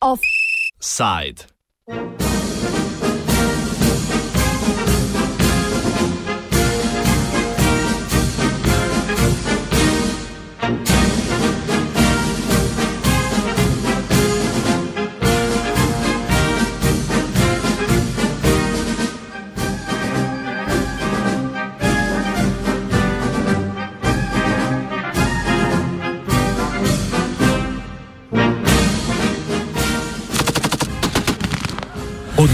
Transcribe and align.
Offside. 0.00 1.46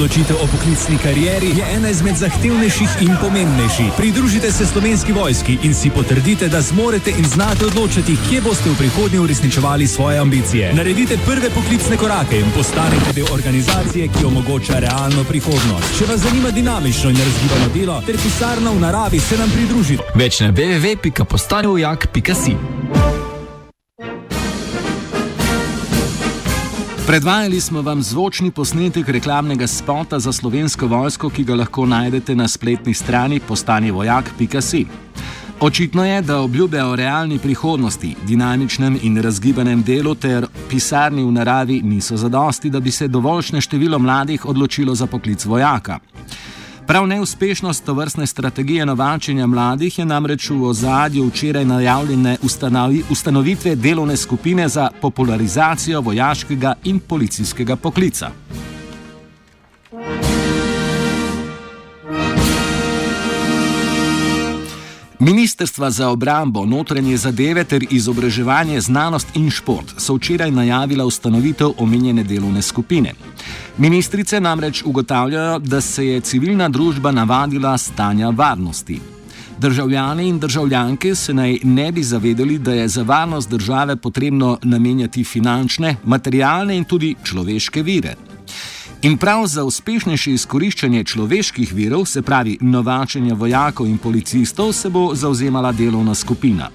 Odločitev 0.02 0.34
o 0.42 0.46
poklicni 0.50 0.98
karieri 0.98 1.46
je 1.46 1.64
ena 1.76 1.88
izmed 1.88 2.16
zahtevnejših 2.16 2.88
in 3.00 3.16
pomembnejših. 3.20 3.92
Pridružite 3.96 4.52
se 4.52 4.66
slovenski 4.66 5.12
vojski 5.12 5.58
in 5.62 5.74
si 5.74 5.90
potrdite, 5.90 6.48
da 6.48 6.60
zmorete 6.60 7.10
in 7.10 7.24
znate 7.24 7.66
odločiti, 7.66 8.16
kje 8.28 8.40
boste 8.40 8.70
v 8.70 8.74
prihodnje 8.78 9.20
uresničevali 9.20 9.86
svoje 9.86 10.18
ambicije. 10.18 10.74
Naredite 10.74 11.18
prve 11.26 11.50
poklicne 11.54 11.96
korake 11.96 12.40
in 12.40 12.50
postanite 12.50 13.12
del 13.14 13.26
organizacije, 13.32 14.08
ki 14.08 14.24
omogoča 14.24 14.78
realno 14.78 15.24
prihodnost. 15.24 15.98
Če 15.98 16.04
vas 16.10 16.20
zanima 16.20 16.50
dinamično 16.50 17.10
in 17.10 17.16
razgibano 17.16 17.68
delo 17.74 18.02
ter 18.06 18.18
pisarna 18.18 18.70
v 18.70 18.80
naravi, 18.80 19.20
se 19.20 19.38
nam 19.38 19.50
pridružite. 19.54 20.02
Več 20.14 20.40
na 20.40 20.50
www.postanjujak.si. 20.50 22.81
Predvajali 27.06 27.60
smo 27.60 27.82
vam 27.82 28.02
zvočni 28.02 28.50
posnetek 28.50 29.08
reklamnega 29.08 29.66
spota 29.66 30.18
za 30.18 30.32
slovensko 30.32 30.86
vojsko, 30.86 31.30
ki 31.30 31.44
ga 31.44 31.54
lahko 31.54 31.86
najdete 31.86 32.34
na 32.34 32.48
spletni 32.48 32.94
strani 32.94 33.40
postanjevojak.si. 33.40 34.86
Očitno 35.60 36.04
je, 36.04 36.22
da 36.22 36.38
obljube 36.40 36.82
o 36.82 36.96
realni 36.96 37.38
prihodnosti, 37.38 38.14
dinamičnem 38.26 38.98
in 39.02 39.18
razgibanem 39.22 39.82
delu 39.82 40.14
ter 40.14 40.46
pisarni 40.70 41.24
v 41.24 41.32
naravi 41.32 41.80
niso 41.82 42.16
zadosti, 42.16 42.70
da 42.70 42.80
bi 42.80 42.90
se 42.90 43.08
dovoljšne 43.08 43.60
število 43.60 43.98
mladih 43.98 44.46
odločilo 44.46 44.94
za 44.94 45.06
poklic 45.06 45.44
vojaka. 45.44 45.98
Prav 46.86 47.06
neuspešnost 47.06 47.84
to 47.84 47.94
vrstne 47.94 48.26
strategije 48.26 48.86
novačenja 48.86 49.46
mladih 49.46 49.98
je 49.98 50.04
namreč 50.04 50.50
v 50.50 50.64
ozadju 50.64 51.26
včeraj 51.26 51.64
najavljene 51.64 52.36
ustanovi, 52.42 53.02
ustanovitve 53.10 53.74
delovne 53.76 54.16
skupine 54.16 54.68
za 54.68 54.90
popularizacijo 55.00 56.00
vojaškega 56.00 56.74
in 56.84 57.00
policijskega 57.00 57.76
poklica. 57.76 58.30
Ministrstva 65.22 65.90
za 65.90 66.08
obrambo, 66.08 66.64
notranje 66.66 67.16
zadeve 67.16 67.62
ter 67.64 67.84
izobraževanje, 67.90 68.80
znanost 68.80 69.28
in 69.38 69.50
šport 69.50 69.94
so 69.96 70.16
včeraj 70.16 70.50
najavila 70.50 71.04
ustanovitev 71.04 71.76
omenjene 71.78 72.24
delovne 72.24 72.62
skupine. 72.62 73.12
Ministrice 73.78 74.40
namreč 74.40 74.82
ugotavljajo, 74.84 75.58
da 75.58 75.80
se 75.80 76.06
je 76.06 76.20
civilna 76.20 76.68
družba 76.68 77.12
navadila 77.12 77.78
stanja 77.78 78.30
varnosti. 78.30 79.00
Državljani 79.58 80.28
in 80.28 80.38
državljanke 80.38 81.14
se 81.14 81.34
naj 81.34 81.58
ne 81.62 81.92
bi 81.92 82.02
zavedali, 82.02 82.58
da 82.58 82.72
je 82.72 82.88
za 82.88 83.02
varnost 83.02 83.50
države 83.50 83.96
potrebno 83.96 84.58
namenjati 84.62 85.24
finančne, 85.24 85.96
materialne 86.04 86.76
in 86.76 86.84
tudi 86.84 87.14
človeške 87.24 87.82
vire. 87.82 88.16
In 89.02 89.16
prav 89.18 89.46
za 89.46 89.64
uspešnejše 89.64 90.30
izkoriščanje 90.30 91.04
človeških 91.04 91.72
virov, 91.74 92.04
se 92.06 92.20
pravi 92.22 92.58
novačenja 92.60 93.34
vojakov 93.34 93.86
in 93.90 93.96
policistov, 93.98 94.72
se 94.72 94.90
bo 94.90 95.14
zauzemala 95.14 95.72
delovna 95.72 96.14
skupina. 96.14 96.68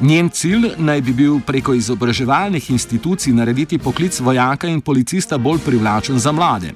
Njen 0.00 0.30
cilj 0.30 0.70
naj 0.78 1.00
bi 1.00 1.12
bil 1.12 1.40
preko 1.46 1.74
izobraževalnih 1.74 2.70
institucij 2.70 3.32
narediti 3.32 3.78
poklic 3.78 4.20
vojaka 4.20 4.68
in 4.68 4.80
policista 4.80 5.38
bolj 5.38 5.58
privlačen 5.66 6.18
za 6.18 6.32
mlade. 6.32 6.72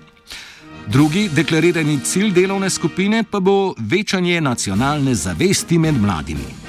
Drugi 0.86 1.30
deklarirani 1.32 1.98
cilj 2.04 2.32
delovne 2.32 2.70
skupine 2.70 3.24
pa 3.30 3.40
bo 3.40 3.74
večanje 3.78 4.40
nacionalne 4.40 5.14
zavesti 5.14 5.78
med 5.78 6.02
mladimi. 6.02 6.63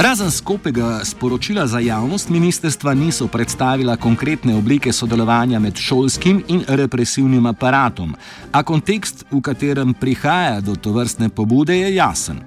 Razen 0.00 0.30
skopega 0.30 1.00
sporočila 1.04 1.66
za 1.66 1.78
javnost, 1.78 2.28
ministerstva 2.28 2.94
niso 2.94 3.26
predstavila 3.26 3.96
konkretne 3.96 4.54
oblike 4.56 4.92
sodelovanja 4.92 5.58
med 5.58 5.76
šolskim 5.76 6.44
in 6.48 6.62
represivnim 6.68 7.46
aparatom, 7.46 8.14
a 8.52 8.62
kontekst, 8.62 9.24
v 9.30 9.40
katerem 9.40 9.94
prihaja 9.94 10.60
do 10.60 10.76
tovrstne 10.76 11.28
pobude, 11.28 11.76
je 11.76 11.94
jasen. 11.94 12.40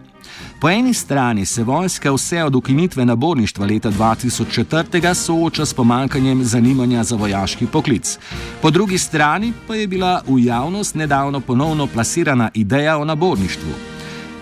Po 0.62 0.70
eni 0.70 0.94
strani 0.94 1.46
se 1.46 1.64
vojska 1.64 2.12
vse 2.12 2.44
od 2.44 2.56
ukinitve 2.56 3.06
naborništva 3.06 3.66
leta 3.66 3.92
2004 3.92 5.14
sooča 5.14 5.66
s 5.66 5.74
pomankanjem 5.74 6.44
zanimanja 6.44 7.04
za 7.04 7.16
vojaški 7.16 7.68
poklic. 7.68 8.18
Po 8.62 8.72
drugi 8.72 8.98
strani 8.98 9.54
pa 9.68 9.76
je 9.76 9.88
bila 9.88 10.22
v 10.28 10.44
javnost 10.46 10.96
nedavno 10.96 11.40
ponovno 11.40 11.88
plasirana 11.88 12.50
ideja 12.54 12.98
o 12.98 13.06
naborništvu. 13.06 13.93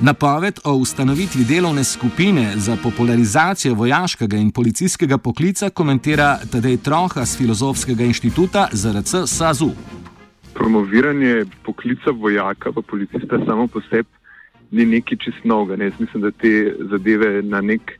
Napoved 0.03 0.59
o 0.65 0.73
ustanovitvi 0.73 1.43
delovne 1.49 1.83
skupine 1.83 2.53
za 2.55 2.77
popularizacijo 2.83 3.73
vojaškega 3.73 4.37
in 4.37 4.51
policijskega 4.51 5.17
poklica 5.17 5.69
komentira 5.69 6.37
Tadej 6.51 6.77
Troha 6.77 7.25
z 7.25 7.37
Filozofskega 7.37 8.03
inštituta 8.03 8.67
ZRC 8.71 9.11
SAZU. 9.25 9.69
Promoviranje 10.53 11.45
poklica 11.65 12.11
vojaka 12.11 12.71
pa 12.71 12.81
policista 12.81 13.45
samo 13.45 13.67
po 13.67 13.81
sebi 13.89 14.09
ni 14.71 14.85
nekaj 14.85 15.17
čist 15.17 15.43
novega. 15.43 15.75
Ne? 15.83 15.91
Mislim, 15.99 16.23
da 16.23 16.31
te 16.31 16.75
zadeve 16.89 17.43
na 17.43 17.61
nek 17.61 17.91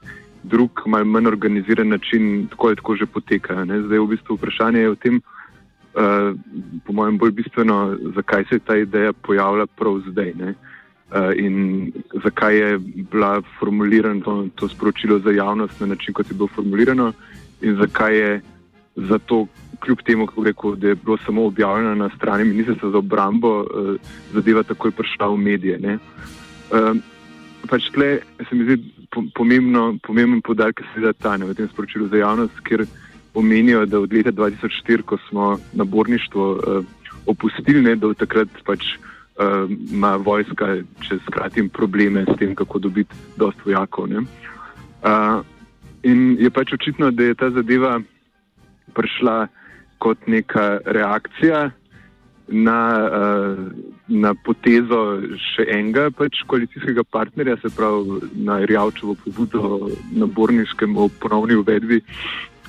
drug, 0.43 0.81
malo 0.85 1.05
manj 1.05 1.27
organiziran 1.27 1.87
način 1.87 2.47
tako 2.47 2.67
ali 2.67 2.75
tako 2.75 2.95
že 2.95 3.05
potekajo. 3.05 3.65
Ne? 3.65 3.81
Zdaj 3.81 3.99
v 3.99 4.07
bistvu 4.07 4.35
vprašanje 4.35 4.79
je 4.79 4.89
v 4.89 4.95
tem, 4.95 5.21
uh, 5.21 6.33
po 6.85 6.93
mojem 6.93 7.17
bolj 7.17 7.31
bistveno, 7.31 7.97
zakaj 8.15 8.43
se 8.49 8.55
je 8.55 8.59
ta 8.59 8.77
ideja 8.77 9.13
pojavila 9.13 9.67
prav 9.67 10.01
zdaj. 10.09 10.33
Ne? 10.33 10.53
Eh, 11.11 11.33
in 11.43 11.91
zakaj 12.23 12.55
je 12.57 12.79
bila 13.11 13.41
formulirana 13.59 14.23
to, 14.23 14.47
to 14.55 14.69
sporočilo 14.69 15.19
za 15.19 15.31
javnost 15.31 15.79
na 15.79 15.87
način, 15.87 16.13
kot 16.13 16.29
je 16.31 16.33
bilo 16.33 16.47
formulirano, 16.47 17.13
in 17.61 17.75
zakaj 17.75 18.17
je 18.17 18.41
zato, 18.95 19.47
kljub 19.79 19.97
temu, 20.05 20.27
rekel, 20.45 20.75
da 20.75 20.87
je 20.87 20.95
bilo 20.95 21.17
samo 21.25 21.45
objavljeno 21.45 21.95
na 21.95 22.09
strani 22.15 22.43
Ministrstva 22.43 22.91
za 22.91 22.97
obrambo, 22.97 23.61
eh, 23.63 23.97
zadeva 24.33 24.63
takoj 24.63 24.91
prišla 24.91 25.27
v 25.27 25.37
medije. 25.37 25.79
Eh, 25.83 25.99
pač 27.67 27.91
tle 27.91 28.19
se 28.49 28.55
mi 28.55 28.63
zdi 28.63 28.79
pomembno, 29.35 29.97
pomemben 30.07 30.41
podatek, 30.41 30.75
ki 30.75 30.83
se 30.95 31.01
da 31.01 31.13
ta 31.13 31.37
ne, 31.37 31.45
v 31.45 31.53
tem 31.53 31.67
sporočilu 31.67 32.07
za 32.07 32.23
javnost, 32.23 32.63
ker 32.63 32.85
omenijo, 33.33 33.85
da 33.85 33.99
od 33.99 34.13
leta 34.13 34.31
2004, 34.31 35.03
ko 35.03 35.17
smo 35.27 35.57
naborništvo 35.73 36.59
opustili, 37.25 37.81
ne, 37.81 37.95
da 37.95 38.07
od 38.07 38.17
takrat 38.17 38.47
pač 38.65 38.95
ima 39.91 40.15
uh, 40.15 40.25
vojska, 40.25 40.75
če 41.07 41.19
skratim, 41.27 41.69
probleme 41.69 42.25
s 42.27 42.37
tem, 42.39 42.55
kako 42.55 42.79
dobiti 42.79 43.15
dost 43.37 43.57
vojakov. 43.65 44.09
Uh, 44.11 45.41
in 46.03 46.37
je 46.39 46.49
pač 46.49 46.73
očitno, 46.73 47.11
da 47.11 47.23
je 47.23 47.35
ta 47.35 47.49
zadeva 47.49 47.99
prišla 48.93 49.47
kot 50.01 50.27
neka 50.27 50.79
reakcija 50.85 51.69
na, 52.47 52.79
uh, 53.07 53.59
na 54.07 54.33
potezo 54.33 55.21
še 55.53 55.67
enega 55.71 56.09
pač 56.11 56.43
koalicijskega 56.47 57.03
partnerja, 57.03 57.57
se 57.61 57.71
pravi 57.75 58.21
na 58.35 58.59
Rjavčevo 58.65 59.15
pobudo 59.23 59.89
naborniškemu 60.11 61.09
ponovni 61.21 61.55
uvedbi 61.55 62.01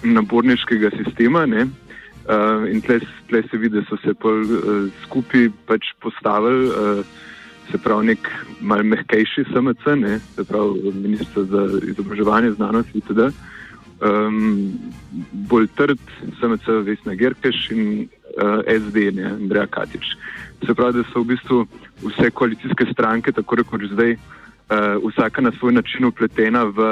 naborniškega 0.04 0.90
sistema. 0.96 1.46
Ne? 1.46 1.66
Uh, 2.22 2.70
in 2.70 2.80
tle, 2.80 3.00
se 3.50 3.58
vidi, 3.58 3.80
da 3.80 3.82
so 3.88 3.96
se 3.98 4.14
pol, 4.14 4.44
uh, 4.46 4.86
skupaj 5.02 5.48
pač 5.66 5.88
postavili, 5.98 6.68
uh, 6.70 7.00
se 7.70 7.78
pravi, 7.82 8.12
nek 8.12 8.28
malce 8.60 8.86
mehkejši 8.92 9.44
SMC, 9.50 9.96
ne, 9.98 10.20
se 10.36 10.44
pravi, 10.46 10.92
ministr 10.94 11.42
za 11.50 11.64
izobraževanje, 11.90 12.52
znanost 12.60 12.94
in 12.94 13.02
tako. 13.08 13.32
Um, 14.02 14.70
bolj 15.50 15.66
trd 15.74 15.98
SMC, 16.38 16.70
Vesna 16.86 17.18
Gerkeš 17.18 17.70
in 17.74 17.82
uh, 18.06 18.62
SD, 18.70 19.10
ne, 19.18 19.26
Andreja 19.34 19.66
Katič. 19.66 20.14
Se 20.62 20.74
pravi, 20.74 21.00
da 21.00 21.08
so 21.10 21.22
v 21.22 21.34
bistvu 21.34 21.66
vse 22.06 22.30
koalicijske 22.30 22.86
stranke, 22.94 23.34
tako 23.34 23.58
rekoč 23.62 23.90
zdaj, 23.90 24.14
uh, 24.14 25.02
vsaka 25.10 25.42
na 25.42 25.50
svoj 25.58 25.74
način 25.82 26.06
upletena 26.06 26.64
v, 26.70 26.90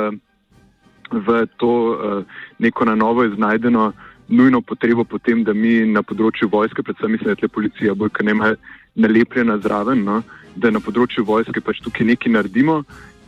v 1.11 1.47
to 1.57 1.73
uh, 1.95 2.39
neko 2.59 2.85
na 2.85 2.99
novo 2.99 3.31
iznajdeno 3.31 3.93
nujno 4.31 4.61
potrebo 4.63 5.05
potem, 5.05 5.43
da 5.45 5.53
mi 5.53 5.81
na 5.87 6.03
področju 6.07 6.49
vojske, 6.53 6.85
predvsem 6.87 7.17
mislim, 7.17 7.35
da 7.35 7.47
je 7.47 7.53
policija 7.53 7.95
bolj 7.99 8.13
kot 8.15 8.27
ne 8.27 8.37
ima 8.37 8.53
nalepljena 8.95 9.59
zraven, 9.65 10.05
no, 10.07 10.21
da 10.57 10.71
na 10.71 10.83
področju 10.83 11.25
vojske 11.27 11.63
pač 11.63 11.83
tukaj 11.85 12.07
nekaj 12.07 12.33
naredimo 12.39 12.81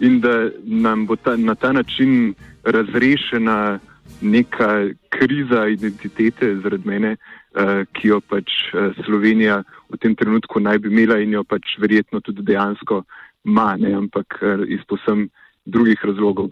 in 0.03 0.21
da 0.23 0.51
nam 0.63 1.07
bo 1.07 1.17
ta, 1.17 1.37
na 1.37 1.55
ta 1.55 1.73
način 1.73 2.35
razrešena 2.63 3.79
neka 4.23 4.71
kriza 5.11 5.67
identitete 5.71 6.55
zaradi 6.63 6.89
mene, 6.89 7.13
uh, 7.17 7.83
ki 7.95 8.15
jo 8.15 8.21
pač 8.21 8.51
uh, 8.73 8.95
Slovenija 9.05 9.63
v 9.91 9.99
tem 10.03 10.15
trenutku 10.19 10.63
naj 10.63 10.83
bi 10.83 10.91
imela 10.91 11.19
in 11.23 11.35
jo 11.35 11.45
pač 11.45 11.77
verjetno 11.83 12.23
tudi 12.23 12.47
dejansko 12.47 13.03
ima, 13.47 13.75
ne, 13.79 13.95
ampak 13.99 14.39
uh, 14.43 14.67
iz 14.67 14.83
posem 14.89 15.29
drugih 15.67 16.03
razlogov. 16.03 16.51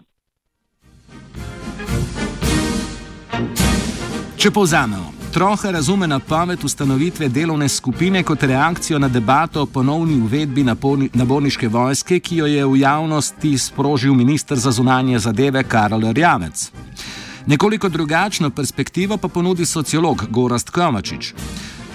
Če 4.41 4.49
povzamemo, 4.49 5.11
Troha 5.29 5.69
razume 5.71 6.07
napoved 6.09 6.63
ustanovitve 6.65 7.27
delovne 7.29 7.67
skupine 7.69 8.23
kot 8.25 8.43
reakcijo 8.43 8.97
na 8.99 9.07
debato 9.07 9.61
o 9.61 9.65
ponovni 9.69 10.15
uvedbi 10.17 10.63
naborniške 11.13 11.67
vojske, 11.67 12.17
ki 12.19 12.39
jo 12.39 12.47
je 12.49 12.63
v 12.65 12.79
javnosti 12.79 13.51
sprožil 13.57 14.15
ministr 14.17 14.57
za 14.57 14.71
zunanje 14.71 15.19
zadeve 15.19 15.61
Karol 15.63 16.07
Rjavec. 16.11 16.71
Nekoliko 17.45 17.89
drugačno 17.89 18.49
perspektivo 18.49 19.17
pa 19.17 19.27
ponudi 19.27 19.65
sociolog 19.65 20.25
Gorast 20.29 20.69
Kovačič. 20.69 21.33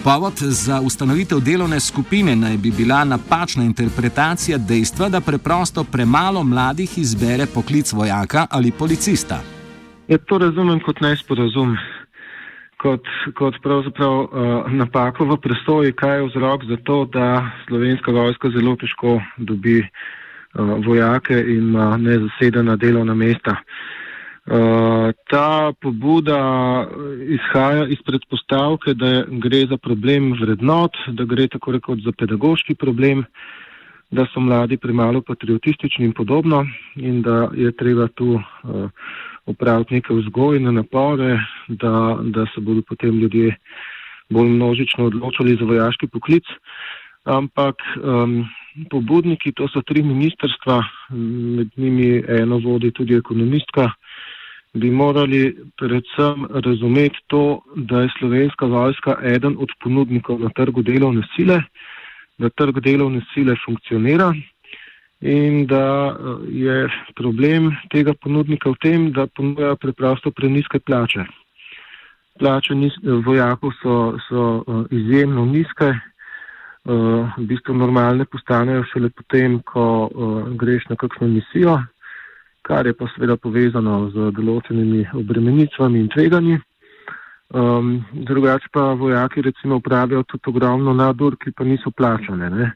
Povod 0.04 0.38
za 0.38 0.80
ustanovitev 0.80 1.40
delovne 1.40 1.80
skupine 1.80 2.36
naj 2.36 2.56
bi 2.56 2.70
bila 2.70 3.02
napačna 3.04 3.64
interpretacija 3.64 4.58
dejstva, 4.58 5.08
da 5.08 5.20
preprosto 5.20 5.84
premalo 5.84 6.44
mladih 6.44 6.98
izbere 6.98 7.46
poklic 7.46 7.92
vojaka 7.92 8.46
ali 8.50 8.70
policista. 8.70 9.42
Ja, 10.08 10.18
to 10.18 10.38
razumem 10.38 10.80
kot 10.86 11.00
nesporazum 11.00 11.76
kot, 12.82 13.08
kot 13.34 13.58
pravzaprav 13.62 14.14
uh, 14.20 14.28
napako 14.72 15.24
v 15.24 15.40
presoji, 15.40 15.92
kaj 15.92 16.16
je 16.16 16.28
vzrok 16.28 16.64
za 16.68 16.76
to, 16.84 17.04
da 17.12 17.50
slovenska 17.66 18.12
vojska 18.12 18.50
zelo 18.50 18.76
težko 18.76 19.20
dobi 19.36 19.80
uh, 19.80 20.76
vojake 20.86 21.40
in 21.40 21.70
ima 21.72 21.96
nezasedena 21.96 22.76
delovna 22.76 23.14
mesta. 23.14 23.56
Uh, 24.46 25.10
ta 25.30 25.72
pobuda 25.82 26.38
izhaja 27.26 27.86
iz 27.90 27.98
predpostavke, 28.06 28.94
da 28.94 29.24
gre 29.26 29.64
za 29.66 29.76
problem 29.76 30.32
vrednot, 30.40 30.94
da 31.08 31.24
gre 31.24 31.48
tako 31.48 31.72
rekoč 31.72 32.04
za 32.04 32.12
pedagoški 32.12 32.74
problem, 32.74 33.24
da 34.10 34.26
so 34.34 34.40
mladi 34.40 34.76
premalo 34.76 35.20
patriotistični 35.22 36.04
in 36.04 36.12
podobno 36.12 36.66
in 36.96 37.22
da 37.22 37.50
je 37.54 37.72
treba 37.72 38.08
tu 38.08 38.40
upraviti 39.46 39.94
neke 39.94 40.14
vzgojne 40.14 40.72
napore, 40.72 41.38
da, 41.68 42.18
da 42.22 42.46
se 42.54 42.60
bodo 42.60 42.82
potem 42.88 43.18
ljudje 43.18 43.56
bolj 44.28 44.48
množično 44.48 45.04
odločili 45.04 45.56
za 45.60 45.64
vojaški 45.64 46.06
poklic. 46.06 46.44
Ampak 47.24 47.74
um, 48.02 48.44
pobudniki, 48.90 49.52
to 49.52 49.68
so 49.68 49.82
tri 49.82 50.02
ministrstva, 50.02 50.82
med 51.56 51.68
njimi 51.76 52.22
eno 52.28 52.58
vodi 52.58 52.90
tudi 52.90 53.14
ekonomistka, 53.14 53.90
bi 54.74 54.90
morali 54.90 55.56
predvsem 55.78 56.46
razumeti 56.50 57.18
to, 57.26 57.60
da 57.76 58.02
je 58.02 58.12
slovenska 58.18 58.66
vojska 58.66 59.16
eden 59.22 59.56
od 59.58 59.68
ponudnikov 59.82 60.40
na 60.40 60.50
trgu 60.54 60.82
delovne 60.82 61.22
sile, 61.36 61.62
da 62.38 62.50
trg 62.50 62.80
delovne 62.84 63.22
sile 63.32 63.56
funkcionira 63.64 64.32
in 65.20 65.66
da 65.66 66.16
eh, 66.18 66.52
je 66.52 66.88
problem 67.14 67.70
tega 67.90 68.14
ponudnika 68.14 68.70
v 68.70 68.76
tem, 68.80 69.12
da 69.12 69.26
ponuja 69.26 69.76
preprosto 69.76 70.30
preniske 70.30 70.78
plače. 70.78 71.24
Plače 72.38 72.74
vojakov 73.24 73.72
so, 73.82 74.18
so 74.28 74.64
eh, 74.68 74.94
izjemno 74.96 75.44
nizke, 75.44 75.88
eh, 75.88 77.22
v 77.38 77.46
bistvu 77.48 77.74
normalne 77.74 78.24
postanejo 78.24 78.84
šele 78.92 79.10
potem, 79.10 79.62
ko 79.62 80.10
greš 80.56 80.88
na 80.88 80.96
kakšno 80.96 81.28
misijo, 81.28 81.80
kar 82.62 82.86
je 82.86 82.92
pa 82.92 83.08
seveda 83.14 83.36
povezano 83.36 84.10
z 84.10 84.30
določenimi 84.36 85.06
obremenitvami 85.14 86.00
in 86.00 86.08
tveganji. 86.12 86.60
Um, 87.54 88.04
drugače 88.12 88.68
pa 88.72 88.92
vojaki 88.92 89.42
recimo 89.42 89.76
upravijo 89.76 90.22
tudi 90.22 90.42
ogromno 90.46 90.92
nadur, 90.92 91.36
ki 91.38 91.52
pa 91.52 91.64
niso 91.64 91.90
plačane. 91.90 92.50
Ne? 92.50 92.72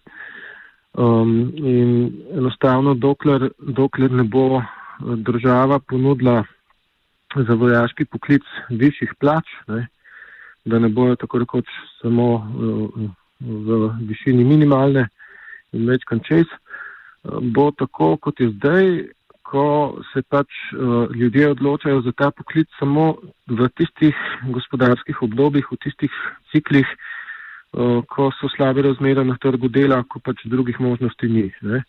Um, 0.92 1.52
in 1.56 2.12
enostavno, 2.38 2.94
dokler, 2.94 3.50
dokler 3.58 4.10
ne 4.10 4.22
bo 4.22 4.60
eh, 4.60 4.64
država 5.16 5.78
ponudila 5.78 6.44
za 7.34 7.54
vojaški 7.54 8.04
poklic 8.04 8.46
višjih 8.70 9.14
plač, 9.18 9.46
ne, 9.68 9.86
da 10.64 10.78
ne 10.78 10.88
bojo 10.88 11.16
tako 11.16 11.38
rekoč 11.38 11.66
samo 12.00 12.26
uh, 12.34 13.10
v 13.40 13.90
višini 14.06 14.44
minimalne 14.44 15.06
in 15.72 15.86
večkrat 15.86 16.26
čez, 16.26 16.46
uh, 16.46 17.38
bo 17.42 17.70
tako 17.70 18.16
kot 18.16 18.40
je 18.40 18.50
zdaj, 18.50 18.90
ko 19.50 19.98
se 20.12 20.22
pač 20.22 20.46
uh, 20.72 21.10
ljudje 21.10 21.50
odločajo 21.56 22.04
za 22.06 22.12
ta 22.12 22.30
poklic 22.30 22.70
samo 22.78 23.16
v 23.50 23.66
tistih 23.74 24.14
gospodarskih 24.54 25.22
obdobjih, 25.26 25.66
v 25.72 25.78
tistih 25.82 26.20
ciklih, 26.52 26.86
Eh, 27.70 28.02
ko 28.10 28.32
so 28.34 28.48
slabe 28.50 28.82
razmere 28.82 29.22
na 29.24 29.36
trgu 29.38 29.68
dela, 29.70 30.02
ko 30.02 30.18
pač 30.18 30.42
drugih 30.50 30.80
možnosti 30.82 31.28
ni. 31.30 31.46
Ne. 31.62 31.84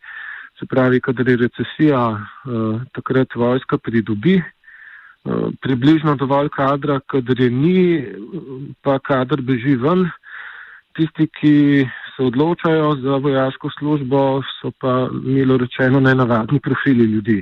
Se 0.59 0.67
pravi, 0.69 1.01
kadar 1.01 1.29
je 1.29 1.37
recesija, 1.41 2.01
eh, 2.21 2.85
takrat 2.93 3.33
vojska 3.35 3.77
pridobi 3.77 4.35
eh, 4.37 5.47
približno 5.61 6.15
dovolj 6.21 6.49
kadra, 6.53 6.99
kadar 6.99 7.39
je 7.39 7.49
ni, 7.49 8.05
pa 8.81 8.99
kadar 8.99 9.41
beži 9.41 9.75
ven. 9.75 10.05
Tisti, 10.93 11.25
ki 11.27 11.87
se 12.15 12.23
odločajo 12.29 12.95
za 13.01 13.17
vojaško 13.17 13.69
službo, 13.79 14.43
so 14.59 14.69
pa, 14.77 15.09
milo 15.09 15.57
rečeno, 15.57 15.99
nenavadni 15.99 16.59
profili 16.59 17.05
ljudi. 17.05 17.41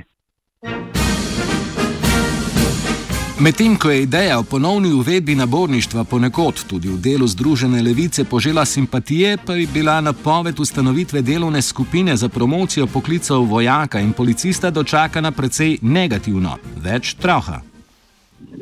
Medtem 3.40 3.76
ko 3.82 3.90
je 3.90 4.02
ideja 4.02 4.38
o 4.38 4.42
ponovni 4.42 4.92
uvedbi 4.92 5.34
naborništva 5.34 6.04
ponekod 6.04 6.64
tudi 6.70 6.88
v 6.88 6.98
delu 7.00 7.26
Združene 7.26 7.82
levice 7.82 8.24
požela 8.30 8.64
simpatije, 8.64 9.36
pa 9.46 9.54
je 9.54 9.66
bila 9.74 10.00
napoved 10.00 10.60
ustanovitve 10.60 11.22
delovne 11.22 11.62
skupine 11.62 12.16
za 12.16 12.28
promocijo 12.28 12.86
poklicov 12.86 13.44
vojaka 13.44 14.00
in 14.00 14.12
policista 14.12 14.70
dočakana 14.70 15.32
precej 15.32 15.78
negativno, 15.82 16.58
več 16.84 17.14
troha. 17.14 17.62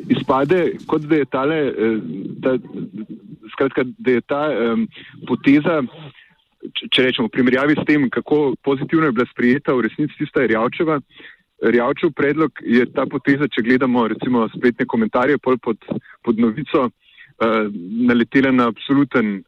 Izpade, 0.08 0.78
kot 0.86 1.02
da 1.02 1.16
je, 1.16 1.24
tale, 1.24 1.56
eh, 1.56 1.98
ta, 2.42 2.54
skratka, 3.52 3.82
da 3.98 4.10
je 4.10 4.20
ta 4.20 4.42
um, 4.46 4.86
poteza, 5.26 5.82
če 6.94 7.02
rečemo, 7.02 7.26
v 7.26 7.34
primerjavi 7.34 7.74
s 7.82 7.86
tem, 7.86 8.06
kako 8.10 8.54
pozitivno 8.62 9.06
je 9.06 9.12
bila 9.12 9.26
sprijeta 9.26 9.74
v 9.74 9.88
resnici 9.88 10.14
tista 10.18 10.46
Rjavčeva. 10.46 11.00
Rjavčev 11.62 12.12
predlog 12.14 12.60
je 12.62 12.84
ta 12.94 13.06
poteza, 13.06 13.48
če 13.48 13.62
gledamo 13.66 14.06
recimo 14.08 14.44
spletne 14.52 14.86
komentarje 14.86 15.38
pod, 15.38 15.58
pod 16.22 16.38
novico, 16.38 16.84
uh, 16.86 17.66
naletela 18.06 18.52
na 18.54 18.68
uh, 18.70 19.40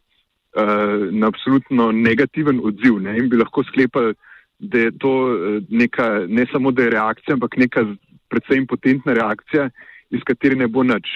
na 1.11 1.27
absolutno 1.27 1.93
negativen 1.93 2.61
odziv 2.65 2.99
ne? 3.01 3.17
in 3.19 3.29
bi 3.29 3.37
lahko 3.37 3.63
sklepali, 3.65 4.15
da 4.61 4.79
je 4.79 4.91
to 4.99 5.13
eh, 5.33 5.61
neka, 5.69 6.27
ne 6.29 6.45
samo 6.53 6.71
da 6.71 6.83
je 6.83 6.91
reakcija, 6.91 7.35
ampak 7.35 7.57
neka 7.57 7.85
predvsem 8.29 8.59
impotentna 8.59 9.13
reakcija, 9.13 9.71
iz 10.11 10.21
katere 10.27 10.57
ne 10.57 10.69
bo 10.69 10.83
nič. 10.83 11.09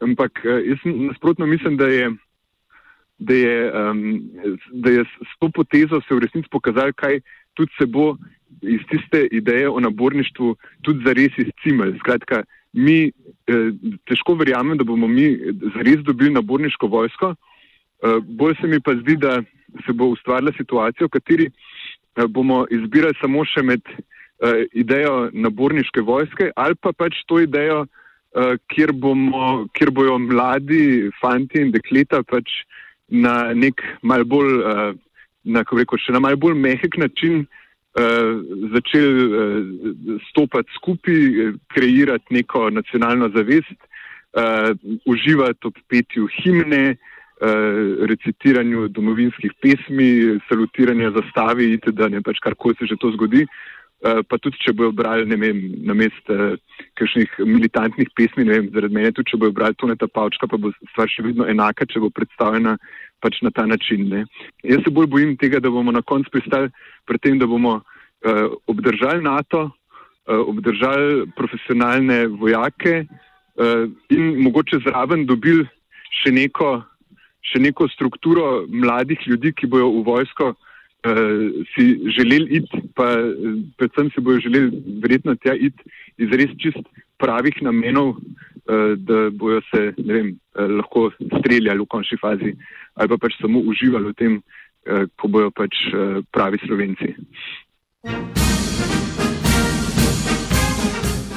Ampak 0.00 0.40
jaz 0.44 0.80
nasprotno 0.84 1.46
mislim, 1.46 1.76
da 1.76 1.86
je, 1.86 2.10
da 3.18 3.34
je, 3.34 3.72
um, 3.90 4.00
da 4.72 4.90
je 4.90 5.04
s 5.04 5.36
to 5.40 5.50
potezo 5.52 6.00
se 6.08 6.14
v 6.14 6.24
resnici 6.24 6.48
pokazalo, 6.50 6.96
kaj 6.96 7.20
tudi 7.54 7.72
se 7.78 7.86
bo 7.86 8.16
iz 8.62 8.80
tiste 8.90 9.26
ideje 9.30 9.68
o 9.68 9.80
naborništvu 9.80 10.56
tudi 10.82 11.04
zares 11.04 11.32
izcimelj. 11.38 11.98
Skratka, 11.98 12.42
mi 12.72 13.06
eh, 13.08 13.70
težko 14.08 14.34
verjamemo, 14.34 14.74
da 14.74 14.84
bomo 14.84 15.08
mi 15.08 15.28
zares 15.76 16.04
dobili 16.04 16.30
naborniško 16.30 16.86
vojsko. 16.86 17.34
Eh, 17.34 18.18
bolj 18.22 18.54
se 18.60 18.66
mi 18.66 18.80
pa 18.80 18.94
zdi, 18.94 19.16
da 19.16 19.42
se 19.86 19.92
bo 19.92 20.10
ustvarila 20.12 20.52
situacija, 20.56 21.06
v 21.06 21.14
kateri 21.18 21.46
eh, 21.46 22.26
bomo 22.28 22.66
izbirali 22.70 23.16
samo 23.20 23.44
še 23.44 23.62
med 23.62 23.82
eh, 23.88 24.64
idejo 24.72 25.30
naborniške 25.32 26.00
vojske 26.00 26.50
ali 26.56 26.74
pa 26.80 26.92
pač 26.92 27.22
to 27.26 27.40
idejo, 27.40 27.86
eh, 28.36 28.56
kjer, 28.72 28.92
bomo, 28.92 29.66
kjer 29.72 29.90
bojo 29.90 30.18
mladi 30.18 31.10
fanti 31.20 31.64
in 31.64 31.72
dekleta 31.72 32.22
pač 32.22 32.50
na 33.08 33.52
nek 33.54 33.82
mal 34.02 34.24
bolj, 34.24 34.60
eh, 34.60 34.92
na, 35.44 35.62
rekel, 35.62 35.98
na 36.12 36.20
mal 36.20 36.36
bolj 36.36 36.58
mehek 36.58 36.98
način 36.98 37.46
začeli 38.74 39.24
uh, 39.24 40.20
stopati 40.30 40.70
skupaj, 40.76 41.20
kreirati 41.74 42.34
neko 42.34 42.70
nacionalno 42.70 43.28
zavest, 43.28 43.78
uživati 45.08 45.64
ob 45.64 45.78
petju 45.88 46.26
himne, 46.28 46.96
recitiranju 48.08 48.88
domovinskih 48.88 49.52
pesmi, 49.60 50.38
salutiranju 50.48 51.10
zastavi, 51.12 51.72
itd. 51.72 52.00
ne 52.10 52.20
pač 52.24 52.40
kar 52.44 52.54
koli 52.54 52.76
se 52.78 52.86
že 52.86 52.96
to 53.00 53.10
zgodi. 53.12 53.46
Uh, 54.04 54.22
pa 54.28 54.38
tudi 54.42 54.58
če 54.64 54.74
bojo 54.76 54.92
brali, 54.96 55.26
ne 55.28 55.38
vem, 55.40 55.62
na 55.86 55.96
mest 55.96 56.32
uh, 56.32 56.56
kakšnih 56.98 57.38
militantnih 57.46 58.10
pesmi, 58.18 58.44
ne 58.44 58.58
vem, 58.58 58.70
zaradi 58.74 58.96
mene 58.98 59.12
tudi, 59.16 59.30
če 59.32 59.40
bojo 59.40 59.54
brali 59.56 59.78
Toneta 59.80 60.08
Pavčka, 60.08 60.48
pa 60.50 60.60
bo 60.60 60.72
stvar 60.92 61.10
še 61.12 61.24
vedno 61.26 61.48
enaka, 61.48 61.88
če 61.88 62.02
bo 62.04 62.10
predstavljena 62.14 62.76
pač 63.24 63.40
na 63.42 63.52
ta 63.54 63.66
način. 63.66 64.08
Ne. 64.12 64.24
Jaz 64.66 64.84
se 64.84 64.92
bolj 64.92 65.10
bojim 65.12 65.36
tega, 65.40 65.60
da 65.62 65.72
bomo 65.72 65.94
na 65.94 66.04
koncu 66.04 66.32
pristali 66.32 66.72
pred 67.08 67.22
tem, 67.24 67.38
da 67.40 67.48
bomo 67.48 67.78
uh, 67.80 68.44
obdržali 68.68 69.24
NATO, 69.24 69.68
uh, 69.70 70.42
obdržali 70.44 71.26
profesionalne 71.38 72.26
vojake 72.40 73.06
uh, 73.06 73.86
in 74.12 74.36
mogoče 74.44 74.82
zraven 74.84 75.26
dobili 75.26 75.64
še 76.22 76.32
neko, 76.34 76.80
še 77.46 77.62
neko 77.62 77.88
strukturo 77.92 78.66
mladih 78.68 79.20
ljudi, 79.26 79.52
ki 79.56 79.70
bojo 79.70 79.90
v 79.98 80.04
vojsko 80.06 80.54
uh, 81.06 81.64
si 81.74 81.86
želeli 82.18 82.60
iti, 82.60 82.82
pa 82.94 83.06
predvsem 83.78 84.10
si 84.10 84.20
bojo 84.20 84.40
želeli 84.40 84.82
verjetno 85.02 85.36
tja 85.38 85.54
iti 85.54 85.82
iz 86.18 86.32
res 86.32 86.50
čist 86.58 86.82
pravih 87.22 87.62
namenov, 87.62 88.08
uh, 88.08 88.92
da 88.96 89.30
bojo 89.30 89.60
se 89.70 89.92
vem, 89.98 90.34
uh, 90.34 90.66
lahko 90.80 91.10
streljali 91.38 91.80
v 91.80 91.86
končni 91.88 92.18
fazi 92.20 92.56
ali 92.96 93.08
pa 93.08 93.16
pač 93.20 93.36
samo 93.40 93.60
uživali 93.60 94.10
v 94.10 94.18
tem, 94.18 94.36
uh, 94.40 95.04
ko 95.16 95.28
bojo 95.28 95.50
pač 95.50 95.76
uh, 95.92 96.22
pravi 96.32 96.58
slovenci. 96.66 97.14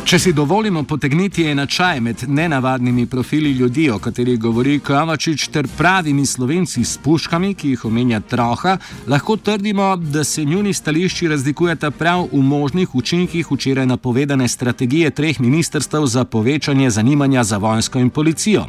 Če 0.10 0.18
si 0.18 0.32
dovolimo 0.34 0.82
potegniti 0.90 1.44
enačaj 1.46 2.00
med 2.02 2.24
nenavadnimi 2.28 3.04
profili 3.06 3.52
ljudi, 3.54 3.84
o 3.94 4.00
katerih 4.02 4.40
govori 4.42 4.80
Kavačič, 4.82 5.44
ter 5.54 5.68
pravimi 5.78 6.26
slovenci 6.26 6.82
s 6.82 6.98
puškami, 6.98 7.52
ki 7.54 7.76
jih 7.76 7.84
omenja 7.86 8.18
Troha, 8.20 8.80
lahko 9.06 9.36
trdimo, 9.38 9.92
da 9.96 10.24
se 10.24 10.46
njuni 10.46 10.74
stališči 10.74 11.30
razlikujeta 11.30 11.92
prav 11.92 12.26
v 12.32 12.42
možnih 12.42 12.96
učinkih 12.96 13.52
včeraj 13.52 13.86
napovedane 13.86 14.48
strategije 14.48 15.12
treh 15.12 15.40
ministrstv 15.40 16.06
za 16.06 16.26
povečanje 16.26 16.90
zanimanja 16.90 17.44
za 17.44 17.58
vojsko 17.58 18.00
in 18.00 18.10
policijo. 18.10 18.66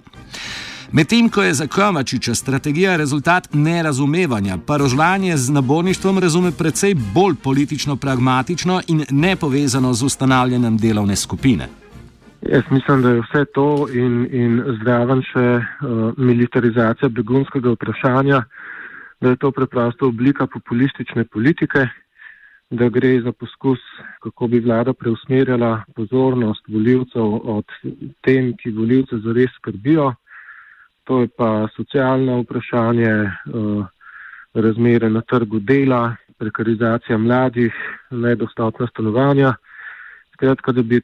Medtem 0.92 1.28
ko 1.30 1.42
je 1.42 1.54
za 1.54 1.66
Kovačiča 1.66 2.34
strategija 2.34 2.96
rezultat 2.96 3.48
nerazumevanja, 3.52 4.58
pa 4.66 4.76
rožljanje 4.76 5.36
z 5.36 5.52
naborništvom 5.52 6.18
razume 6.18 6.50
precej 6.58 6.94
bolj 7.14 7.34
politično 7.44 7.96
pragmatično 7.96 8.80
in 8.88 9.04
ne 9.10 9.36
povezano 9.36 9.92
z 9.92 10.04
ustanavljanjem 10.04 10.76
delovne 10.76 11.16
skupine. 11.16 11.68
Jaz 12.42 12.62
mislim, 12.70 13.02
da 13.02 13.10
je 13.10 13.20
vse 13.20 13.44
to 13.54 13.86
in, 13.94 14.26
in 14.32 14.62
zdraven 14.80 15.22
še 15.22 15.46
uh, 15.56 15.62
militarizacija 16.16 17.08
begunskega 17.08 17.70
vprašanja, 17.70 18.42
da 19.20 19.28
je 19.28 19.36
to 19.36 19.50
preprosto 19.50 20.08
oblika 20.08 20.46
populistične 20.46 21.24
politike, 21.24 21.86
da 22.70 22.88
gre 22.88 23.20
za 23.22 23.32
poskus, 23.32 23.78
kako 24.22 24.48
bi 24.48 24.60
vlada 24.60 24.92
preusmerjala 24.92 25.84
pozornost 25.94 26.66
voljivcev 26.68 27.38
od 27.58 27.64
tem, 28.26 28.56
ki 28.56 28.70
voljivce 28.70 29.18
zares 29.22 29.54
skrbijo 29.60 30.14
to 31.10 31.20
je 31.20 31.28
pa 31.36 31.68
socialno 31.76 32.40
vprašanje, 32.40 33.10
eh, 33.10 33.82
razmere 34.54 35.10
na 35.10 35.20
trgu 35.20 35.58
dela, 35.58 36.14
prekarizacija 36.38 37.18
mladih, 37.18 37.74
nedostopna 38.10 38.86
stanovanja. 38.86 39.54
Skratka, 40.34 40.72
da 40.72 40.82
bi 40.82 41.00
eh, 41.00 41.02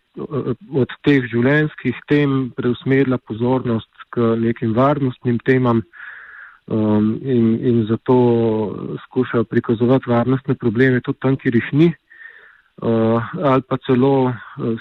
od 0.82 0.94
teh 1.02 1.26
življenjskih 1.32 1.98
tem 2.06 2.36
preusmerila 2.56 3.18
pozornost 3.18 3.90
k 4.14 4.36
nekim 4.38 4.76
varnostnim 4.78 5.40
temam 5.42 5.82
um, 6.66 7.18
in, 7.22 7.58
in 7.66 7.80
zato 7.90 8.16
skušajo 9.04 9.44
prikazovati 9.44 10.10
varnostne 10.10 10.54
probleme 10.54 11.00
tudi 11.00 11.18
tam, 11.18 11.34
kjer 11.36 11.58
jih 11.58 11.72
ni. 11.72 11.88
Uh, 12.76 13.24
ali 13.42 13.62
pa 13.66 13.78
celo 13.86 14.28
uh, 14.28 14.32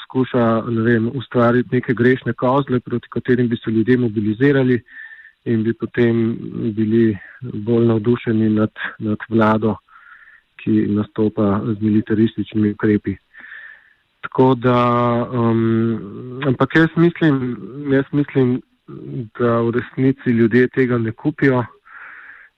skuša 0.03 0.45
vem, 0.67 1.09
ustvariti 1.15 1.79
neke 1.79 1.93
grešne 1.97 2.33
kozle, 2.33 2.79
proti 2.79 3.09
katerim 3.09 3.49
bi 3.49 3.57
se 3.57 3.71
ljudje 3.71 3.97
mobilizirali, 3.97 4.75
uh, 4.75 5.04
in 5.45 5.63
bi 5.63 5.73
potem 5.73 6.37
bili 6.75 7.17
bolj 7.41 7.87
navdušeni 7.87 8.49
nad, 8.49 8.71
nad 8.99 9.17
vlado, 9.29 9.75
ki 10.61 10.87
nastopa 10.97 11.61
z 11.65 11.81
militarističnimi 11.81 12.71
ukrepi. 12.73 13.15
Tako 14.25 14.55
da, 14.55 14.77
um, 15.31 16.41
ampak 16.47 16.75
jaz 16.75 16.89
mislim, 16.95 17.57
jaz 17.93 18.05
mislim, 18.11 18.61
da 19.39 19.61
v 19.61 19.71
resnici 19.71 20.29
ljudje 20.29 20.67
tega 20.67 20.97
ne 20.97 21.11
kupijo 21.11 21.63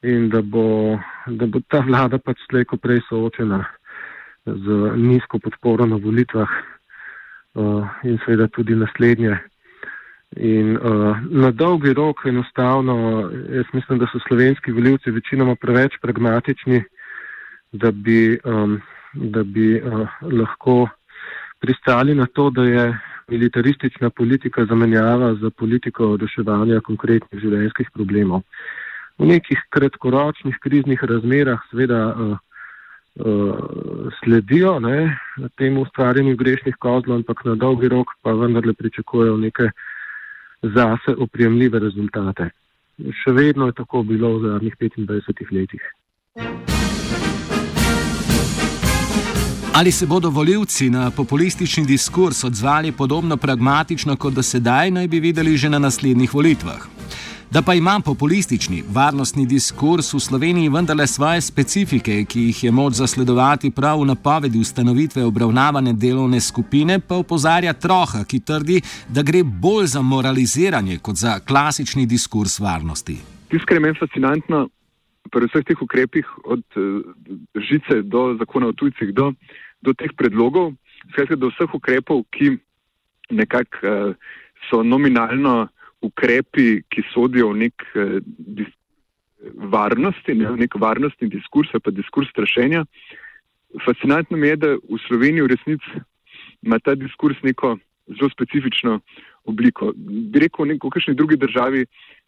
in 0.02 0.30
da 0.30 0.42
bo, 0.42 1.00
da 1.28 1.46
bo 1.46 1.60
ta 1.68 1.80
vlada 1.80 2.18
pač 2.18 2.40
slejko 2.50 2.78
prej 2.78 3.02
soočena 3.10 3.66
z 4.46 4.92
nizko 4.96 5.40
podporo 5.40 5.86
na 5.86 5.96
volitvah 5.96 6.50
uh, 7.54 7.88
in 8.04 8.20
seveda 8.26 8.48
tudi 8.48 8.76
naslednje. 8.76 9.36
In 10.36 10.76
uh, 10.76 11.18
na 11.32 11.52
dolgi 11.52 11.94
rok 11.94 12.26
enostavno, 12.26 13.30
jaz 13.50 13.66
mislim, 13.74 14.00
da 14.00 14.08
so 14.12 14.20
slovenski 14.28 14.72
voljivci 14.72 15.12
večinoma 15.12 15.56
preveč 15.56 15.96
pragmatični, 16.02 16.84
da 17.72 17.92
bi, 17.92 18.40
um, 18.44 18.82
da 19.14 19.44
bi 19.44 19.82
uh, 19.82 20.08
lahko 20.22 20.90
pristali 21.60 22.16
na 22.16 22.26
to, 22.26 22.50
da 22.50 22.64
je 22.64 23.00
militaristična 23.28 24.10
politika 24.10 24.66
zamenjava 24.66 25.36
za 25.36 25.50
politiko 25.50 26.18
reševanja 26.22 26.82
konkretnih 26.82 27.42
življenjskih 27.42 27.90
problemov. 27.94 28.44
V 29.18 29.26
nekih 29.26 29.64
kratkoročnih 29.70 30.60
kriznih 30.62 31.04
razmerah 31.04 31.64
seveda 31.72 32.04
uh, 32.14 32.38
uh, 33.16 34.12
sledijo 34.20 34.80
ne, 34.80 35.18
temu 35.58 35.88
ustvarjanju 35.88 36.36
grešnih 36.36 36.76
kozlov, 36.76 37.24
ampak 37.24 37.46
na 37.46 37.56
dolgi 37.56 37.88
rok 37.88 38.12
pa 38.22 38.36
vendarle 38.36 38.74
pričakujejo 38.74 39.38
nekaj 39.38 39.72
zase 40.62 41.16
opremljive 41.18 41.80
rezultate. 41.80 42.50
Še 42.98 43.32
vedno 43.32 43.68
je 43.70 43.78
tako 43.78 44.04
bilo 44.04 44.38
v 44.38 44.50
zadnjih 44.50 44.76
25 44.80 45.54
letih. 45.54 45.84
Ali 49.78 49.92
se 49.92 50.06
bodo 50.06 50.30
voljivci 50.30 50.90
na 50.90 51.12
populistični 51.12 51.86
diskurs 51.86 52.44
odzvali 52.44 52.92
podobno 52.92 53.38
pragmatično 53.38 54.16
kot 54.16 54.34
do 54.34 54.44
sedaj, 54.44 54.92
naj 54.92 55.08
bi 55.08 55.20
videli 55.20 55.58
že 55.58 55.70
na 55.70 55.80
naslednjih 55.80 56.34
volitvah. 56.34 56.97
Da 57.52 57.62
pa 57.62 57.74
ima 57.74 58.02
populistični 58.06 58.84
varnostni 58.94 59.46
diskurs 59.46 60.14
v 60.14 60.20
Sloveniji 60.20 60.70
vendarle 60.70 61.08
svoje 61.08 61.42
specifike, 61.42 62.26
ki 62.26 62.42
jih 62.42 62.64
je 62.64 62.72
moč 62.72 62.94
zasledovati 62.94 63.72
prav 63.72 64.02
v 64.02 64.06
napovedi 64.06 64.60
ustanovitve 64.60 65.24
obravnavane 65.24 65.94
delovne 65.94 66.42
skupine, 66.42 67.00
pa 67.00 67.16
upozarja 67.16 67.74
Troha, 67.74 68.26
ki 68.28 68.40
trdi, 68.40 68.82
da 69.08 69.24
gre 69.24 69.44
bolj 69.44 69.86
za 69.86 70.02
moraliziranje 70.02 70.98
kot 71.00 71.16
za 71.16 71.40
klasični 71.40 72.06
diskurs 72.06 72.60
varnosti. 72.60 73.16
Tisto, 73.48 73.66
kar 73.66 73.78
je 73.78 73.86
meni 73.86 74.00
fascinantno 74.00 74.68
pri 75.32 75.48
vseh 75.48 75.64
teh 75.64 75.82
ukrepih, 75.82 76.28
od 76.44 76.64
uh, 76.76 77.00
žice 77.56 78.02
do 78.04 78.36
zakona 78.40 78.68
o 78.68 78.76
tujcih, 78.76 79.14
do, 79.16 79.32
do 79.82 79.94
teh 79.94 80.12
predlogov, 80.18 80.74
skratka 81.14 81.40
do 81.40 81.48
vseh 81.56 81.74
ukrepov, 81.74 82.26
ki 82.36 82.58
nekako 83.32 83.78
uh, 83.88 84.36
so 84.68 84.84
nominalno 84.84 85.70
ukrepi, 86.02 86.82
ki 86.90 87.04
sodijo 87.14 87.52
v 87.54 87.64
nek 87.66 87.88
eh, 87.96 88.20
dis, 88.38 88.70
varnosti, 89.72 90.34
ne, 90.34 90.52
nek 90.58 90.76
varnostni 90.82 91.30
diskurs, 91.30 91.72
pa 91.84 91.92
diskurs 91.94 92.30
strašenja. 92.34 92.86
Fascinantno 93.86 94.38
mi 94.38 94.48
je, 94.48 94.58
da 94.58 94.70
v 94.78 95.00
Sloveniji 95.08 95.46
v 95.46 95.52
resnici 95.54 96.02
ima 96.66 96.80
ta 96.80 96.96
diskurs 96.96 97.38
neko 97.44 97.76
zelo 98.08 98.30
specifično 98.30 99.00
obliko. 99.46 99.92
Bi 99.96 100.42
rekel, 100.42 100.74
v 100.74 100.92
kakšni 100.94 101.16
drugi 101.16 101.38
državi 101.38 101.86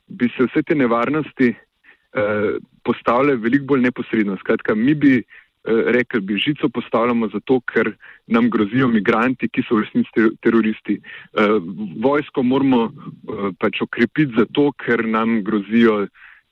bi 0.08 0.30
se 0.36 0.48
vse 0.48 0.64
te 0.64 0.76
nevarnosti 0.76 1.54
eh, 1.54 2.58
postavile 2.84 3.36
veliko 3.36 3.74
bolj 3.74 3.88
neposredno. 3.88 4.38
Skratka, 4.44 4.76
mi 4.76 4.96
bi 4.96 5.24
eh, 5.68 5.92
rekli 5.94 6.22
bi, 6.22 6.38
žico 6.38 6.70
postavljamo 6.70 7.30
zato, 7.34 7.60
ker 7.60 7.92
nam 8.28 8.50
grozijo 8.50 8.88
migranti, 8.88 9.50
ki 9.50 9.64
so 9.68 9.76
v 9.76 9.86
resnici 9.86 10.30
teroristi. 10.42 11.00
Eh, 11.00 11.56
vojsko 12.04 12.44
moramo 12.44 12.86
eh, 12.86 13.50
pač 13.60 13.82
okrepiti 13.82 14.34
zato, 14.38 14.72
ker 14.72 15.06
nam 15.08 15.42
grozijo 15.44 16.06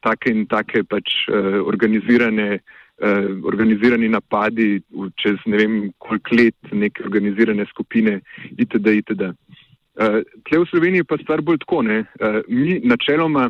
take 0.05 0.31
in 0.31 0.45
take 0.45 0.83
pač 0.85 1.25
organizirane, 1.65 2.59
organizirani 3.43 4.07
napadi 4.09 4.77
čez 5.19 5.41
ne 5.45 5.57
vem 5.57 5.73
koliko 5.97 6.37
let 6.37 6.71
neke 6.71 7.03
organizirane 7.03 7.65
skupine 7.69 8.19
itd. 8.57 8.93
itd. 9.01 9.31
Tle 9.97 10.61
v 10.61 10.69
Sloveniji 10.69 11.03
pa 11.03 11.17
stvar 11.17 11.41
bolj 11.41 11.59
tako, 11.65 11.81
ne? 11.81 12.05
mi 12.47 12.77
načeloma 12.85 13.49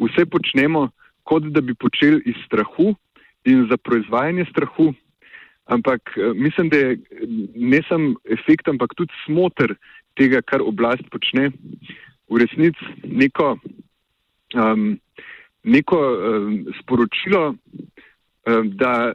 vse 0.00 0.26
počnemo, 0.26 0.88
kot 1.22 1.46
da 1.54 1.60
bi 1.60 1.74
počeli 1.74 2.22
iz 2.26 2.40
strahu, 2.46 2.94
in 3.44 3.66
za 3.70 3.76
proizvajanje 3.76 4.44
strahu. 4.50 4.92
Ampak 5.64 6.14
eh, 6.16 6.32
mislim, 6.34 6.68
da 6.68 6.76
je 6.76 6.98
ne 7.54 7.82
samo 7.88 8.14
efekt, 8.24 8.68
ampak 8.68 8.94
tudi 8.96 9.12
smotr 9.26 9.74
tega, 10.14 10.42
kar 10.42 10.62
oblast 10.62 11.06
počne, 11.10 11.50
v 12.30 12.40
resnici 12.40 12.84
neko, 13.04 13.56
um, 14.54 14.98
neko 15.64 15.98
um, 15.98 16.64
sporočilo, 16.80 17.54
um, 18.46 18.70
da 18.76 19.12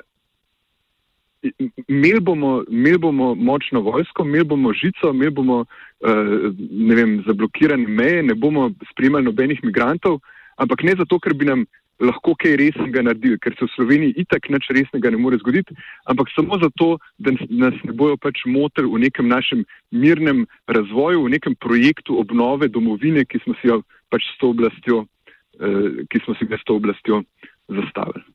imeli 1.87 2.19
bomo, 2.19 2.63
imel 2.69 2.97
bomo 2.97 3.35
močno 3.35 3.81
vojsko, 3.81 4.25
imeli 4.25 4.43
bomo 4.43 4.73
žico, 4.73 5.11
imeli 5.13 5.31
bomo 5.31 5.59
uh, 5.59 6.53
vem, 6.95 7.21
zablokirane 7.27 7.87
meje, 7.87 8.23
ne 8.23 8.33
bomo 8.33 8.71
spremljali 8.91 9.25
nobenih 9.25 9.63
migrantov, 9.63 10.19
ampak 10.57 10.83
ne 10.83 10.95
zato, 10.97 11.19
ker 11.19 11.33
bi 11.33 11.45
nam 11.45 11.65
lahko 12.03 12.35
kaj 12.37 12.55
resnega 12.61 13.03
naredili, 13.05 13.39
ker 13.41 13.55
se 13.57 13.65
v 13.65 13.73
Sloveniji 13.75 14.15
itak 14.23 14.49
nič 14.53 14.69
resnega 14.75 15.11
ne 15.13 15.21
more 15.21 15.39
zgoditi, 15.41 15.75
ampak 16.05 16.31
samo 16.35 16.59
zato, 16.61 16.97
da 17.17 17.33
nas 17.49 17.77
ne 17.83 17.93
bojo 17.93 18.17
pač 18.21 18.45
motili 18.45 18.89
v 18.91 19.03
nekem 19.07 19.27
našem 19.27 19.65
mirnem 19.91 20.45
razvoju, 20.67 21.25
v 21.25 21.35
nekem 21.37 21.57
projektu 21.57 22.19
obnove 22.21 22.69
domovine, 22.69 23.25
ki 23.25 23.41
smo 23.45 23.57
si 23.61 23.71
jo 23.71 23.81
pač 24.13 24.25
s 24.29 24.37
to 24.41 24.53
oblastjo, 24.53 25.05
uh, 25.05 26.03
ki 26.09 26.25
smo 26.25 26.37
si 26.37 26.49
ga 26.49 26.59
s 26.59 26.67
to 26.69 26.77
oblastjo 26.77 27.23
zastavili. 27.67 28.25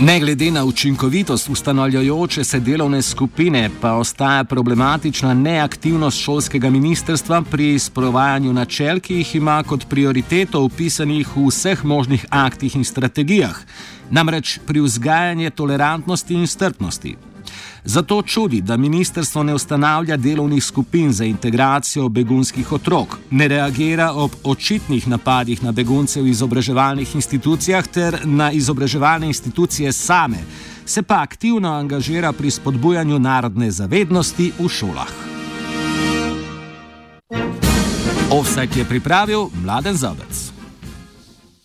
Ne 0.00 0.20
glede 0.20 0.50
na 0.50 0.64
učinkovitost 0.64 1.48
ustanovljajoče 1.48 2.44
se 2.44 2.60
delovne 2.60 3.02
skupine, 3.02 3.70
pa 3.80 3.92
ostaja 3.92 4.44
problematična 4.44 5.34
neaktivnost 5.34 6.18
šolskega 6.18 6.70
ministrstva 6.70 7.42
pri 7.50 7.74
izprovajanju 7.74 8.52
načel, 8.52 9.00
ki 9.00 9.14
jih 9.14 9.34
ima 9.34 9.62
kot 9.62 9.88
prioriteto 9.88 10.62
upisanih 10.62 11.36
v 11.36 11.46
vseh 11.48 11.84
možnih 11.84 12.26
aktih 12.30 12.76
in 12.76 12.84
strategijah, 12.84 13.56
namreč 14.10 14.58
pri 14.66 14.80
vzgajanju 14.80 15.50
tolerantnosti 15.50 16.34
in 16.34 16.46
strpnosti. 16.46 17.16
Zato 17.86 18.22
čudi, 18.22 18.60
da 18.60 18.76
ministrstvo 18.76 19.42
ne 19.42 19.54
ustanavlja 19.54 20.16
delovnih 20.16 20.64
skupin 20.64 21.12
za 21.12 21.24
integracijo 21.24 22.08
begunskih 22.08 22.72
otrok, 22.72 23.18
ne 23.30 23.48
reagira 23.48 24.12
ob 24.12 24.30
očitnih 24.44 25.08
napadih 25.08 25.64
na 25.64 25.72
begunce 25.72 26.22
v 26.22 26.26
izobraževalnih 26.28 27.14
institucijah 27.14 27.86
ter 27.86 28.18
na 28.24 28.50
izobraževalne 28.52 29.26
institucije 29.26 29.92
same, 29.92 30.42
se 30.86 31.02
pa 31.02 31.22
aktivno 31.22 31.72
angažira 31.72 32.32
pri 32.32 32.50
spodbujanju 32.50 33.18
narodne 33.18 33.70
zavednosti 33.70 34.52
v 34.58 34.68
šolah. 34.68 35.12
Offset 38.30 38.76
je 38.76 38.84
pripravil 38.84 39.48
Mladen 39.64 39.94
Zabec. 39.94 40.55